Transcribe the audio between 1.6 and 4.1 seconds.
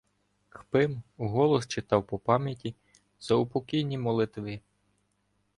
читав по пам'яті заупокійні